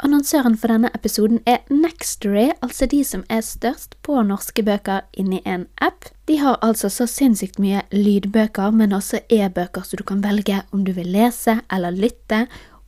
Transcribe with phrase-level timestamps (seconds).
[0.00, 5.42] Annonsøren for denne episoden er Nextory, altså de som er størst på norske bøker inni
[5.44, 6.08] en app.
[6.24, 10.86] De har altså så sinnssykt mye lydbøker, men også e-bøker, så du kan velge om
[10.86, 12.46] du vil lese eller lytte.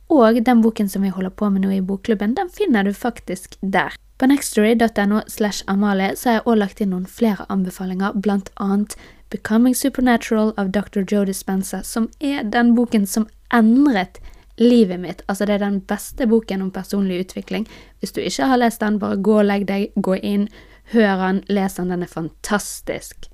[0.09, 3.59] Og den boken som vi holder på med nå i bokklubben, den finner du faktisk
[3.61, 3.93] der.
[4.17, 8.97] På nextory.no slash Amalie så har jeg også lagt inn noen flere anbefalinger, blant annet
[9.29, 11.05] Becoming Supernatural av Dr.
[11.05, 14.21] Joe Dispenza, som er den boken som endret
[14.61, 15.21] livet mitt.
[15.27, 17.67] Altså, det er den beste boken om personlig utvikling.
[17.99, 20.47] Hvis du ikke har lest den, bare gå og legg deg, gå inn,
[20.93, 23.29] hør den, les den, den er fantastisk.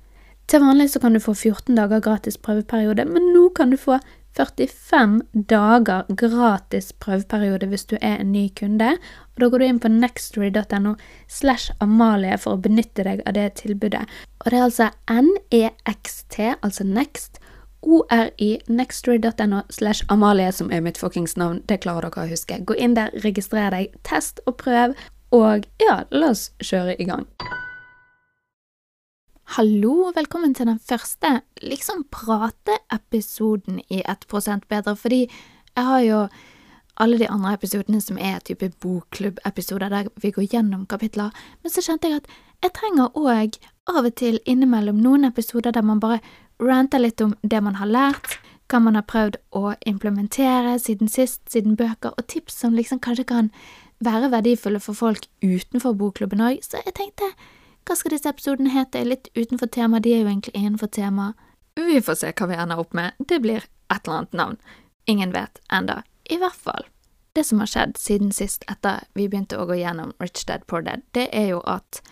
[0.50, 4.00] Til vanlig så kan du få 14 dager gratis prøveperiode, men nå kan du få
[4.38, 5.20] 45
[5.50, 8.96] dager gratis prøveperiode hvis du er en ny kunde.
[9.34, 10.94] Og Da går du inn på nextory.no
[11.28, 14.06] slash Amalie for å benytte deg av det tilbudet.
[14.44, 17.40] Og det er altså NEXT, altså Next,
[17.82, 21.62] ORI, nextory.no slash Amalie, som er mitt fuckings navn.
[21.66, 22.60] Det klarer dere å huske.
[22.64, 24.94] Gå inn der, registrer deg, test og prøv,
[25.32, 27.26] og ja, la oss kjøre i gang.
[29.56, 36.20] Hallo, og velkommen til den første liksom prate-episoden i 1% bedre, fordi jeg har jo
[37.00, 41.82] alle de andre episodene som er type bokklubb-episoder der vi går gjennom kapitler, men så
[41.82, 42.30] kjente jeg at
[42.62, 43.56] jeg trenger òg
[43.88, 46.20] av og til innimellom noen episoder der man bare
[46.60, 48.38] ranter litt om det man har lært,
[48.70, 53.26] hva man har prøvd å implementere siden sist, siden bøker, og tips som liksom kanskje
[53.32, 53.50] kan
[54.04, 57.32] være verdifulle for folk utenfor bokklubben òg, så jeg tenkte
[57.88, 61.32] hva skal disse episodene hete, litt utenfor tema, de er jo egentlig innenfor tema.
[61.80, 64.58] Vi får se hva vi ender opp med, det blir et eller annet navn.
[65.10, 66.02] Ingen vet enda.
[66.30, 66.86] I hvert fall.
[67.34, 70.84] Det som har skjedd siden sist, etter vi begynte å gå gjennom Rich Dad Poor
[70.86, 72.02] Dad, det er jo at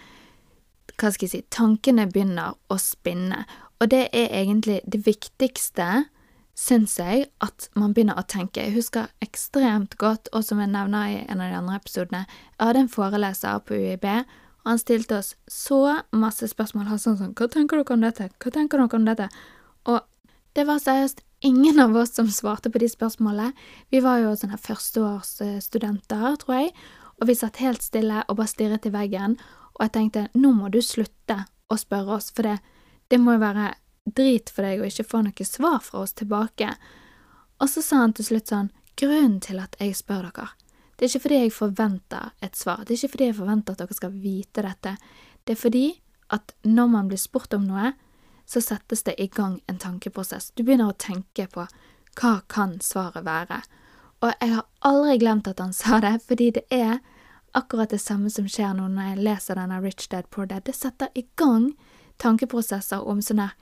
[0.99, 3.45] hva skal jeg si, tankene begynner å spinne,
[3.79, 6.09] og det er egentlig det viktigste,
[6.59, 8.65] syns jeg, at man begynner å tenke.
[8.65, 12.25] Jeg husker ekstremt godt, og som jeg nevner i en av de andre episodene,
[12.57, 14.07] jeg hadde en foreleser på UiB,
[14.65, 16.89] og han stilte oss så masse spørsmål.
[16.91, 18.27] Han sånn sånn Hva tenker dere om dette?
[18.43, 19.29] Hva tenker dere om dette?
[19.87, 20.03] Og
[20.59, 23.55] det var seriøst ingen av oss som svarte på de spørsmålene.
[23.95, 26.73] Vi var jo sånne førsteårsstudenter, tror jeg,
[27.23, 29.39] og vi satt helt stille og bare stirret i veggen,
[29.79, 32.59] og jeg tenkte nå må du slutte å spørre oss, for det
[33.09, 33.73] det må jo være
[34.17, 36.71] drit for deg å ikke få noe svar fra oss tilbake.
[37.59, 40.51] Og så sa han til slutt sånn, grunnen til at jeg spør dere,
[40.99, 43.83] det er ikke fordi jeg forventer et svar, det er ikke fordi jeg forventer at
[43.85, 44.95] dere skal vite dette,
[45.47, 45.87] det er fordi
[46.35, 47.93] at når man blir spurt om noe,
[48.49, 50.51] så settes det i gang en tankeprosess.
[50.57, 51.67] Du begynner å tenke på
[52.19, 53.61] hva kan svaret være?
[54.25, 56.99] Og jeg har aldri glemt at han sa det, fordi det er
[57.57, 60.65] akkurat det samme som skjer nå når jeg leser denne Rich Dad Poor Dad.
[60.67, 61.71] Det setter i gang
[62.23, 63.57] tankeprosesser om sånn her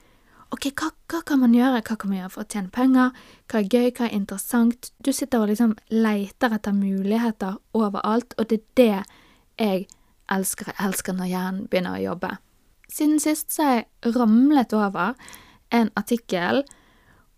[0.55, 3.17] Ok, hva, hva, kan man gjøre, hva kan man gjøre for å tjene penger,
[3.51, 4.93] hva er gøy, hva er interessant?
[5.03, 9.89] Du sitter og liksom leiter etter muligheter overalt, og det er det jeg
[10.31, 10.71] elsker.
[10.71, 12.31] Jeg elsker når hjernen begynner å jobbe.
[12.87, 15.19] Siden sist så har jeg ramlet over
[15.75, 16.63] en artikkel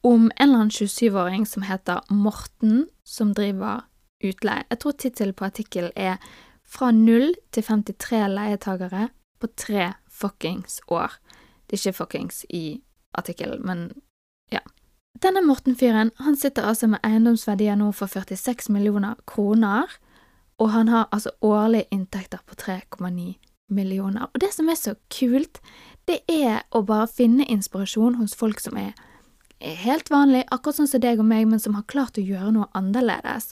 [0.04, 3.86] om en eller annen 27-åring som heter Morten, som driver
[4.20, 4.66] utleie.
[4.68, 6.20] Jeg tror tittelen på artikkelen er
[6.68, 9.06] Fra null til 53 leietagere
[9.40, 11.16] på tre fuckings år.
[11.66, 12.80] Det er ikke fuckings i
[13.18, 13.88] artikkelen, men
[14.52, 14.62] ja.
[15.22, 19.90] Denne Morten-fyren han sitter altså med eiendomsverdier nå for 46 millioner kroner,
[20.58, 23.34] og han har altså årlige inntekter på 3,9
[23.68, 24.26] millioner.
[24.34, 25.60] Og det som er så kult,
[26.08, 28.94] det er å bare finne inspirasjon hos folk som er,
[29.58, 32.68] helt vanlig, akkurat sånn som deg og meg, men som har klart å gjøre noe
[32.78, 33.50] annerledes.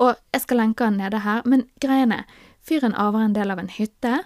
[0.00, 2.24] Og jeg skal lenke han nede her, men greiene
[2.62, 4.20] Fyren arver en del av en hytte,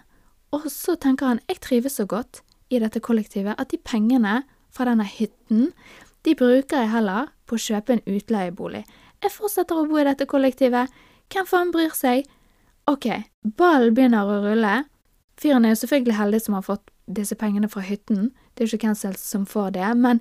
[0.57, 4.41] og så tenker han jeg trives så godt i dette kollektivet at de pengene
[4.75, 5.71] fra denne hytten,
[6.27, 8.83] de bruker jeg heller på å kjøpe en utleiebolig.
[9.23, 10.91] Jeg fortsetter å bo i dette kollektivet.
[11.33, 12.27] Hvem faen bryr seg?
[12.91, 13.07] Ok,
[13.59, 14.75] ballen begynner å rulle.
[15.41, 18.79] Fyren er jo selvfølgelig heldig som har fått disse pengene fra hytten, det er jo
[18.79, 20.21] ikke hvem som får det, men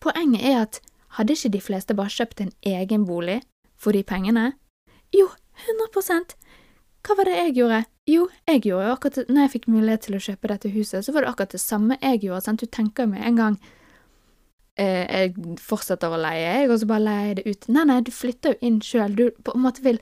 [0.00, 0.80] poenget er at
[1.18, 3.42] hadde ikke de fleste bare kjøpt en egen bolig
[3.76, 4.52] for de pengene?
[5.14, 5.28] Jo,
[5.68, 6.36] 100
[7.04, 7.84] Hva var det jeg gjorde?
[8.08, 11.12] Jo, jeg gjorde jo akkurat når jeg fikk mulighet til å kjøpe dette huset, så
[11.12, 12.44] var det akkurat det samme jeg gjorde.
[12.46, 12.64] sant?
[12.64, 13.58] Du tenker med en gang
[14.80, 17.68] eh, jeg fortsetter å leie, jeg, og så bare leier jeg det ut.
[17.76, 19.16] Nei, nei, du flytter jo inn sjøl.
[19.18, 20.00] Du på en måte vil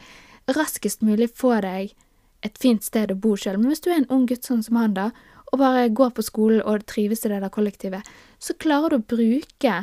[0.51, 1.95] raskest mulig få deg
[2.43, 3.59] et fint sted å bo sjøl.
[3.59, 5.11] Men hvis du er en ung gutt sånn som han, da,
[5.53, 8.07] og bare går på skolen og trives i det der kollektivet,
[8.43, 9.83] så klarer du å bruke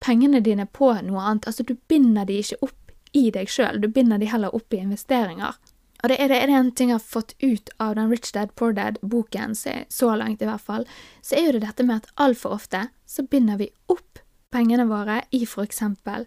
[0.00, 1.50] pengene dine på noe annet.
[1.50, 4.80] Altså, du binder de ikke opp i deg sjøl, du binder de heller opp i
[4.80, 5.58] investeringer.
[6.02, 8.72] Og det er, det, én ting jeg har fått ut av den Rich Dad Poor
[8.72, 10.86] Dad-boken, så langt i hvert fall,
[11.20, 15.20] så er jo det dette med at altfor ofte så binder vi opp pengene våre
[15.30, 16.24] i for eksempel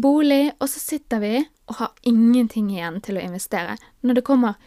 [0.00, 1.32] bolig, og så sitter vi
[1.70, 3.76] og har ingenting igjen til å investere.
[4.04, 4.60] Når det kommer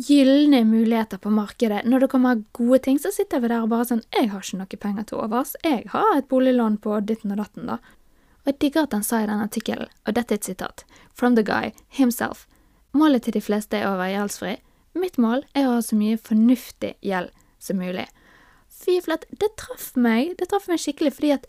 [0.00, 3.88] gylne muligheter på markedet, når det kommer gode ting, så sitter vi der og bare
[3.90, 5.56] sånn Jeg har ikke noe penger til overs.
[5.64, 7.80] Jeg har et boliglån på ditten og datten, da.
[8.40, 11.36] Og jeg digger at han sa i den artikkelen, og dette er et sitat, from
[11.36, 12.46] the guy himself.
[12.96, 14.56] Målet til de fleste er å være gjeldsfri.
[14.98, 17.30] Mitt mål er å ha så mye fornuftig gjeld
[17.62, 18.08] som mulig.
[18.70, 20.34] Fy flate, det traff meg.
[20.40, 21.46] Det traff meg skikkelig, fordi at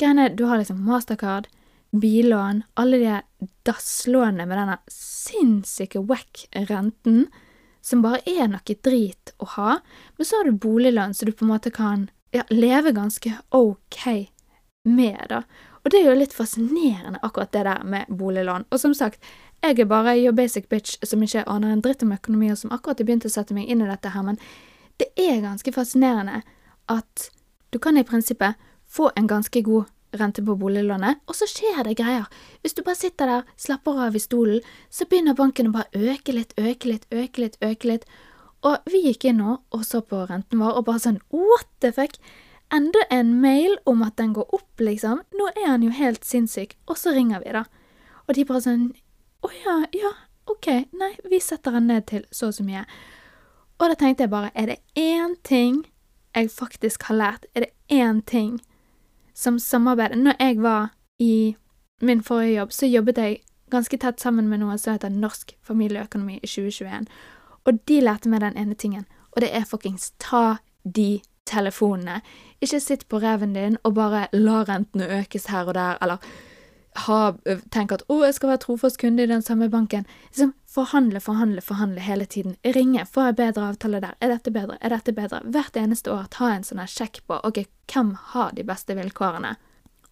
[0.00, 1.46] greiene Du har liksom mastercard,
[1.90, 7.26] billån, alle de dasslånene med denne sinnssyke wack-renten,
[7.82, 9.78] som bare er noe drit å ha.
[10.16, 14.30] Men så har du boliglån, så du på en måte kan ja, leve ganske ok
[14.88, 15.42] med, da.
[15.80, 18.68] Og det er jo litt fascinerende, akkurat det der med boliglån.
[18.70, 19.24] Og som sagt,
[19.62, 22.72] jeg er bare your basic bitch som ikke aner en dritt om økonomi, og som
[22.72, 24.40] akkurat har begynt å sette meg inn i dette her, men
[25.00, 26.42] det er ganske fascinerende
[26.90, 27.30] at
[27.70, 28.58] du kan i prinsippet
[28.90, 32.26] få en ganske god rente på boliglånet, og så skjer det greier.
[32.62, 36.34] Hvis du bare sitter der, slapper av i stolen, så begynner banken å bare øke
[36.34, 38.08] litt, øke litt, øke litt, øke litt.
[38.66, 41.92] Og vi gikk inn nå og så på renten vår og bare sånn what the
[41.96, 42.18] fuck?
[42.74, 45.22] Enda en mail om at den går opp, liksom.
[45.34, 46.76] Nå er han jo helt sinnssyk.
[46.86, 47.64] Og så ringer vi, da.
[48.28, 48.84] Og de bare sånn
[49.42, 50.12] Å ja, ja,
[50.50, 50.68] ok.
[50.92, 52.84] Nei, vi setter den ned til så og så mye.
[53.80, 55.84] Og da tenkte jeg bare, er det én ting
[56.34, 58.60] jeg faktisk har lært, er det én ting
[59.34, 61.56] som samarbeider Når jeg var i
[62.00, 63.40] min forrige jobb, så jobbet jeg
[63.70, 67.06] ganske tett sammen med noe som heter Norsk familieøkonomi i 2021,
[67.64, 72.20] og de lærte meg den ene tingen, og det er fuckings ta de telefonene.
[72.60, 76.18] Ikke sitt på reven din og bare la rentene økes her og der, eller
[76.94, 77.34] ha,
[77.70, 80.06] tenke at 'å, jeg skal være trofast kunde i den samme banken'.
[80.30, 82.56] Liksom forhandle, forhandle, forhandle hele tiden.
[82.64, 84.14] Ringe, Får jeg bedre avtale der.
[84.20, 84.78] Er dette bedre?
[84.80, 85.40] Er dette bedre?
[85.44, 89.56] Hvert eneste år ta en sånn sjekk på ok, hvem har de beste vilkårene.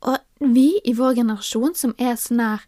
[0.03, 2.61] Og vi i vår generasjon som er sånn her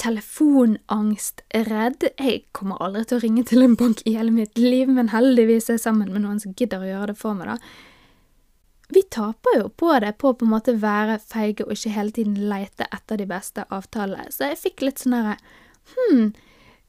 [0.00, 5.08] telefonangstredd Jeg kommer aldri til å ringe til en bank i hele mitt liv, men
[5.08, 7.56] heldigvis er jeg sammen med noen som gidder å gjøre det for meg, da
[8.94, 12.14] vi taper jo på det, på å på en måte være feige og ikke hele
[12.16, 14.30] tiden leite etter de beste avtalene.
[14.34, 15.38] Så jeg fikk litt sånn herre
[15.90, 16.32] Hm,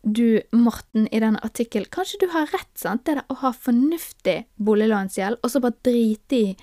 [0.01, 3.05] du Morten, i denne artikkelen, kanskje du har rett, sant?
[3.05, 6.53] Det der å ha fornuftig boliglånsgjeld, og så bare drite i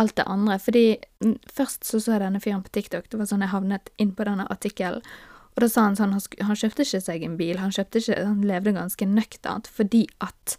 [0.00, 0.58] alt det andre.
[0.62, 0.86] Fordi
[1.24, 4.14] mm, først så så jeg denne fyren på TikTok, det var sånn jeg havnet inn
[4.16, 5.04] på denne artikkelen.
[5.52, 8.44] Og da sa han sånn, han kjøpte ikke seg en bil, han kjøpte ikke, han
[8.48, 10.56] levde ganske nøkternt fordi at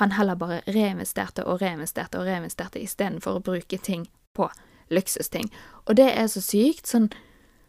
[0.00, 4.48] han heller bare reinvesterte og reinvesterte og reinvesterte istedenfor å bruke ting på
[4.90, 5.50] luksusting.
[5.86, 6.88] Og det er så sykt.
[6.90, 7.10] Sånn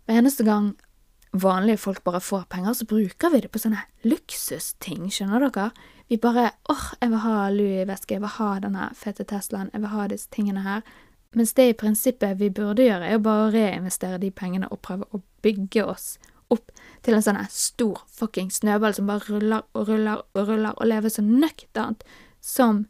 [0.08, 0.74] hver eneste gang
[1.32, 5.70] vanlige folk bare får penger, så bruker vi det på sånne luksusting, skjønner dere?
[6.12, 9.94] Vi bare åh, jeg vil ha Louis-veske, jeg vil ha denne fete Teslaen, jeg vil
[9.94, 10.84] ha disse tingene her.
[11.36, 14.82] Mens det i prinsippet vi burde gjøre, er jo bare å reinvestere de pengene og
[14.84, 16.18] prøve å bygge oss
[16.54, 16.72] opp
[17.06, 21.14] til en sånn stor fucking snøball som bare ruller og ruller og ruller, og lever
[21.14, 22.06] så nøkternt
[22.42, 22.86] som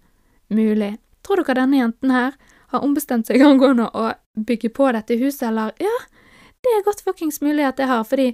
[0.51, 0.97] mulig.
[1.23, 2.35] Tror dere denne jenten her
[2.73, 5.75] har ombestemt seg angående å bygge på dette huset, eller?
[5.79, 5.95] Ja,
[6.61, 8.33] det er godt fuckings mulig at jeg har, fordi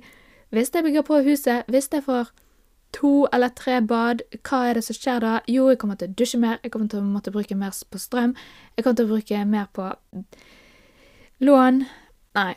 [0.56, 2.32] hvis jeg bygger på huset, hvis jeg får
[2.96, 5.34] to eller tre bad, hva er det som skjer da?
[5.52, 8.00] Jo, jeg kommer til å dusje mer, jeg kommer til å måtte bruke mer på
[8.00, 8.36] strøm,
[8.78, 9.90] jeg kommer til å bruke mer på
[11.44, 11.84] lån
[12.38, 12.54] Nei,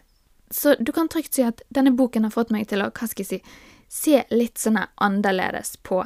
[0.51, 3.25] så du kan trygt si at denne boken har fått meg til å, hva skal
[3.25, 3.59] jeg si,
[3.91, 6.03] se litt sånn annerledes på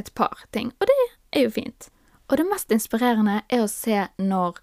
[0.00, 0.98] et par ting, og det
[1.36, 1.88] er jo fint.
[2.30, 4.60] Og det mest inspirerende er å se når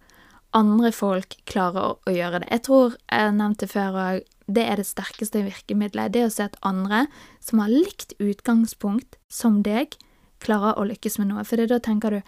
[0.57, 2.49] andre folk klarer å gjøre det.
[2.49, 6.13] Jeg tror jeg nevnte før òg, det er det sterkeste virkemidlet.
[6.15, 7.03] Det å se at andre
[7.45, 9.93] som har likt utgangspunkt som deg,
[10.41, 11.43] klarer å lykkes med noe.
[11.45, 12.19] For da tenker du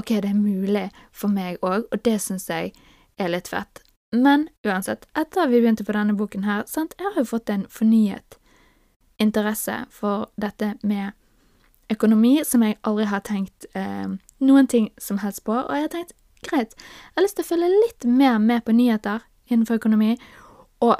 [0.00, 2.74] ok, det er mulig for meg òg, og det syns jeg
[3.20, 3.80] er litt fett.
[4.12, 7.66] Men uansett, etter vi begynte på denne boken her, sant, jeg har jo fått en
[7.70, 8.38] fornyet
[9.22, 11.12] interesse for dette med
[11.90, 14.08] økonomi som jeg aldri har tenkt eh,
[14.40, 16.14] noen ting som helst på, og jeg har tenkt
[16.46, 20.14] greit, jeg har lyst til å følge litt mer med på nyheter innenfor økonomi,
[20.80, 20.96] og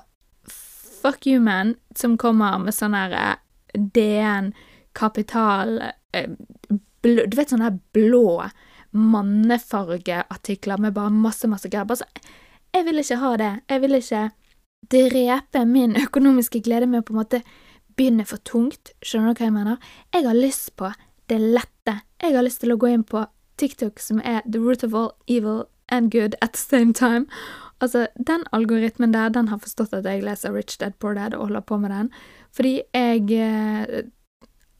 [1.00, 3.36] fuck you, man, som kommer med sånn her eh,
[3.74, 4.52] DN,
[4.92, 5.78] Kapital
[6.12, 6.30] eh,
[7.02, 8.42] blå, Du vet sånne blå
[8.90, 11.86] mannefargeartikler med bare masse, masse greier.
[11.86, 12.19] Bare så
[12.80, 13.50] jeg vil ikke ha det.
[13.68, 14.22] Jeg vil ikke
[14.90, 17.42] drepe min økonomiske glede med å på en måte
[17.98, 18.94] begynne for tungt.
[19.04, 19.90] Skjønner du hva jeg mener?
[20.14, 20.92] Jeg har lyst på
[21.28, 22.00] det lette.
[22.22, 23.26] Jeg har lyst til å gå inn på
[23.60, 27.26] TikTok, som er the root of all evil and good at the same time.
[27.80, 31.48] Altså, den algoritmen der, den har forstått at jeg leser Rich Dad Poor Dad og
[31.48, 32.10] holder på med den,
[32.52, 34.02] fordi jeg eh,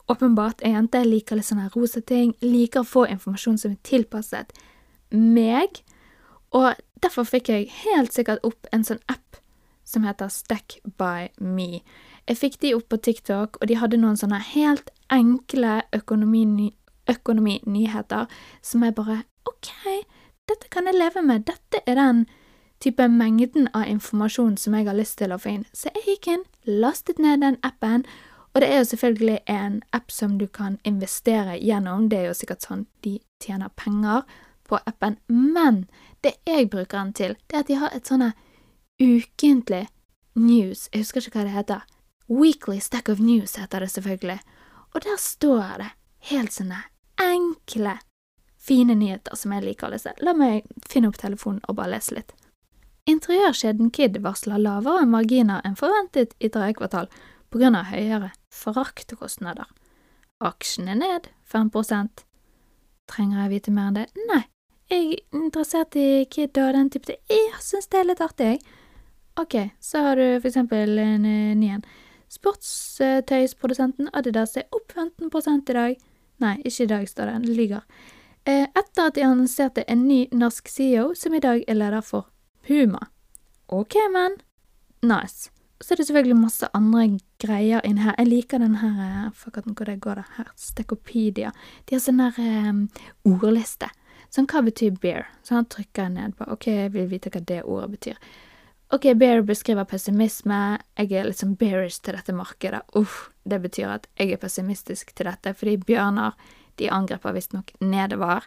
[0.09, 4.53] åpenbart er jente, liker litt sånne rosa ting, liker å få informasjon som er tilpasset
[5.17, 5.81] meg,
[6.57, 9.41] og derfor fikk jeg helt sikkert opp en sånn app
[9.91, 11.83] som heter Stack by me.
[12.29, 16.71] Jeg fikk de opp på TikTok, og de hadde noen sånne helt enkle økonomi,
[17.11, 18.31] økonominyheter
[18.63, 19.73] som jeg bare OK,
[20.47, 21.49] dette kan jeg leve med.
[21.49, 22.27] Dette er den
[22.81, 25.65] type mengden av informasjon som jeg har lyst til å få inn.
[25.73, 28.07] Så jeg gikk inn, lastet ned den appen,
[28.55, 32.09] og det er jo selvfølgelig en app som du kan investere gjennom.
[32.11, 34.25] Det er jo sikkert sånn de tjener penger
[34.71, 35.19] på appen.
[35.29, 35.85] Men
[36.25, 38.33] det jeg bruker den til, det er at de har et sånne
[39.01, 39.87] ukentlig
[40.37, 41.87] news Jeg husker ikke hva det heter.
[42.31, 44.39] Weekly Stack of News heter det selvfølgelig.
[44.95, 45.89] Og der står det
[46.31, 46.85] helt sånne
[47.21, 47.97] enkle,
[48.61, 50.15] fine nyheter som jeg liker å lese.
[50.23, 52.35] La meg finne opp telefonen og bare lese litt.
[53.11, 57.09] Interiørkjeden Kid varsler lavere marginer enn forventet i tredje kvartal
[57.51, 59.67] av høyere fraktkostnader.
[60.41, 61.71] er ned 5
[63.11, 64.07] Trenger jeg vite mer enn det?
[64.29, 64.45] Nei,
[64.91, 67.19] jeg er interessert i kidder og den type ting.
[67.31, 68.79] Jeg syns det er litt artig, jeg.
[69.41, 71.85] Ok, så har du for eksempel en ny en.
[72.31, 75.31] Sportstøysprodusenten Adidas er opp 15
[75.71, 75.97] i dag.
[76.41, 77.57] Nei, ikke i dag, står det.
[77.57, 77.87] Lyver.
[78.49, 82.31] Eh, etter at de annonserte en ny norsk CEO, som i dag er leder for
[82.67, 83.11] Puma.
[83.69, 84.39] Ok, men.
[85.03, 85.51] Nice.
[85.81, 88.15] Så er det selvfølgelig masse andre greier inni her.
[88.19, 90.25] Jeg liker den her at den hvor det går, da.
[90.37, 90.53] Her.
[90.57, 91.53] Stekopedia.
[91.89, 92.37] De har sånn her
[92.69, 92.89] um,
[93.25, 93.89] ordliste.
[94.31, 95.27] Sånn, hva betyr bear?
[95.43, 96.47] Så han trykker ned på.
[96.53, 98.23] Ok, jeg vil vite hva det ordet betyr.
[98.95, 100.79] Ok, bear beskriver pessimisme.
[100.99, 102.83] Jeg er sånn bearish til dette markedet.
[102.99, 106.35] Uff, det betyr at jeg er pessimistisk til dette, fordi bjørner,
[106.79, 108.47] de angriper visstnok nedover.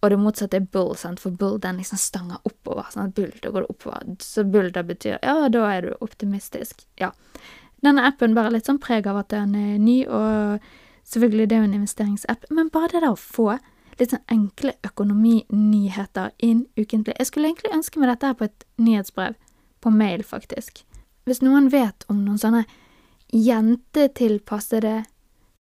[0.00, 2.88] Og det motsatte er bull, sant, for bull den liksom stanger oppover.
[2.92, 3.12] Sant?
[3.16, 4.14] Bull, da går det oppover.
[4.24, 6.86] Så bull da betyr ja, da er du optimistisk.
[7.00, 7.12] Ja.
[7.84, 10.64] Denne appen bærer litt sånn preg av at den er ny, og
[11.08, 13.58] selvfølgelig det er jo en investeringsapp, men bare det der å få
[14.00, 18.66] litt sånn enkle økonominyheter inn ukentlig Jeg skulle egentlig ønske meg dette her på et
[18.80, 19.36] nyhetsbrev.
[19.80, 20.82] På mail, faktisk.
[21.24, 22.64] Hvis noen vet om noen sånne
[23.32, 25.04] jentetilpassede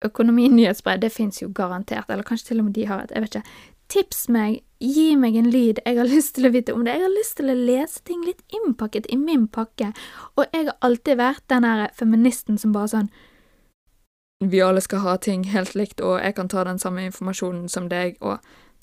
[0.06, 3.38] økonominyhetsbrev, det fins jo garantert, eller kanskje til og med de har et, jeg vet
[3.38, 3.56] ikke.
[3.92, 6.96] Tips meg, gi meg en lyd, jeg har lyst til å vite om det.
[6.98, 9.92] Jeg har lyst til å lese ting litt innpakket i min pakke,
[10.36, 13.12] og jeg har alltid vært den der feministen som bare sånn
[14.42, 17.90] Vi alle skal ha ting helt likt, og jeg kan ta den samme informasjonen som
[17.92, 18.40] deg, og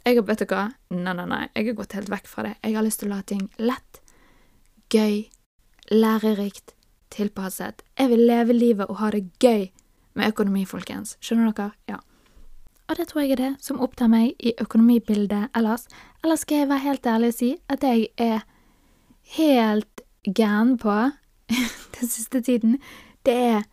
[0.07, 2.55] jeg vet du hva, nei, nei, nei, jeg har gått helt vekk fra det.
[2.63, 3.99] Jeg har lyst til å ha ting lett,
[4.95, 5.25] gøy,
[5.91, 6.77] lærerikt,
[7.11, 7.83] tilpasset.
[7.99, 9.67] Jeg vil leve livet og ha det gøy
[10.15, 11.17] med økonomi, folkens.
[11.25, 11.73] Skjønner dere?
[11.91, 11.99] Ja.
[12.89, 15.89] Og det tror jeg er det som opptar meg i økonomibildet ellers.
[16.23, 18.47] Eller skal jeg være helt ærlig og si at jeg er
[19.35, 20.95] helt gæren på
[21.99, 22.79] den siste tiden,
[23.27, 23.67] det er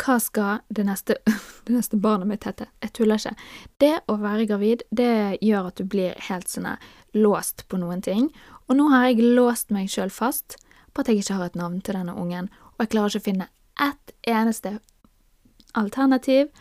[0.00, 1.16] hva skal det neste,
[1.66, 2.68] det neste barnet mitt hete?
[2.82, 3.34] Jeg tuller ikke.
[3.82, 6.70] Det å være gravid, det gjør at du blir helt sånn
[7.14, 8.28] låst på noen ting.
[8.68, 10.58] Og nå har jeg låst meg sjøl fast
[10.94, 13.28] på at jeg ikke har et navn til denne ungen, og jeg klarer ikke å
[13.30, 13.50] finne
[13.82, 14.78] ett eneste
[15.74, 16.52] alternativ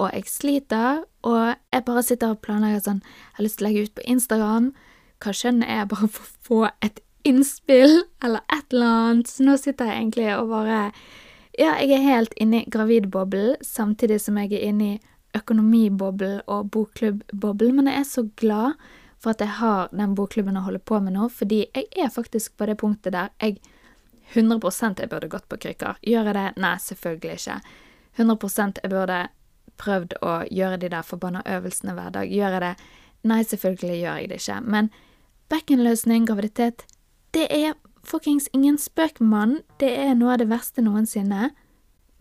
[0.00, 3.68] og jeg sliter, og jeg bare sitter og planlegger sånn Jeg har lyst til å
[3.68, 4.70] legge ut på Instagram
[5.20, 9.28] hva skjønner jeg, bare for å få et innspill eller et eller annet.
[9.28, 10.78] Så nå sitter jeg egentlig og bare
[11.58, 15.00] Ja, jeg er helt inne i gravidboblen, samtidig som jeg er inne i
[15.36, 18.78] økonomiboblen og bokklubboblen, men jeg er så glad
[19.20, 22.56] for at jeg har den bokklubben å holde på med nå, fordi jeg er faktisk
[22.56, 23.60] på det punktet der jeg
[24.30, 25.98] 100% jeg burde gått på krykker.
[26.06, 26.46] Gjør jeg det?
[26.62, 27.56] Nei, selvfølgelig ikke.
[28.16, 29.18] 100 jeg burde
[29.80, 32.30] prøvd å gjøre de der forbanna øvelsene hver dag.
[32.30, 32.74] Gjør jeg det?
[33.30, 34.58] Nei, selvfølgelig gjør jeg det ikke.
[34.70, 34.90] Men
[35.50, 36.86] bekkenløsning, graviditet,
[37.34, 37.74] det er
[38.06, 39.60] fuckings ingen spøk, mann.
[39.80, 41.50] Det er noe av det verste noensinne.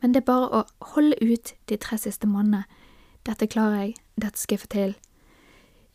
[0.02, 2.64] Men det er bare å holde ut de tre siste månedene.
[3.28, 3.96] Dette klarer jeg.
[4.16, 4.96] Dette skal jeg få til.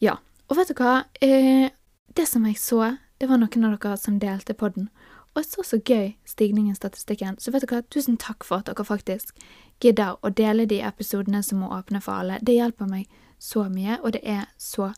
[0.01, 0.19] Ja.
[0.49, 1.05] Og vet du hva?
[1.25, 1.71] Eh,
[2.17, 4.91] det som jeg så, det var noen av dere som delte på den.
[5.35, 8.63] Og jeg så så gøy stigningen i statistikken, så vet du hva, tusen takk for
[8.63, 9.35] at dere faktisk
[9.83, 12.39] gidder å dele de episodene som må åpne for alle.
[12.43, 13.09] Det hjelper meg
[13.43, 14.93] så mye, og det er så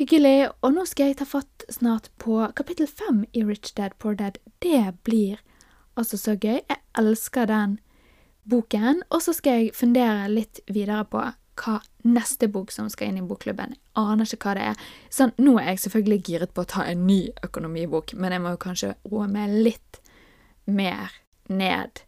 [0.00, 0.48] hyggelig.
[0.64, 4.38] Og nå skal jeg ta fatt snart på kapittel fem i Rich Dad Poor Dad.
[4.64, 5.40] Det blir
[5.98, 6.62] altså så gøy.
[6.62, 7.78] Jeg elsker den
[8.48, 9.02] boken.
[9.10, 11.22] Og så skal jeg fundere litt videre på
[11.60, 11.76] hva
[12.08, 13.74] neste bok som skal inn i bokklubben.
[13.76, 14.84] Jeg aner ikke hva det er.
[15.12, 18.54] Sånn, nå er jeg selvfølgelig giret på å ta en ny økonomibok, men jeg må
[18.54, 20.00] jo kanskje roe meg litt
[20.64, 21.12] mer
[21.52, 22.06] ned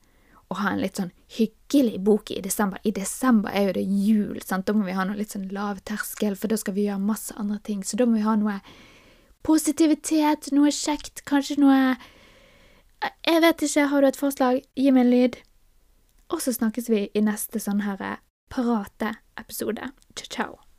[0.53, 2.81] å ha en litt sånn hyggelig bok i desember.
[2.85, 4.67] I desember er jo det jul, sant.
[4.69, 7.35] Da må vi ha noe litt sånn lav terskel, for da skal vi gjøre masse
[7.41, 7.85] andre ting.
[7.85, 8.59] Så da må vi ha noe
[9.47, 11.97] positivitet, noe kjekt, kanskje noe
[13.27, 14.61] Jeg vet ikke, har du et forslag?
[14.79, 15.39] Gi meg en lyd.
[16.31, 18.21] Og så snakkes vi i neste sånn her
[18.53, 19.91] parate episode.
[20.15, 20.72] Ciao, ciao.